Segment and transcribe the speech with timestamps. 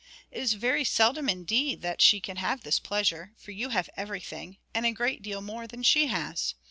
[0.31, 4.57] It is very seldom indeed that she can have this pleasure, for you have everything,
[4.73, 6.55] and a great deal more than she has.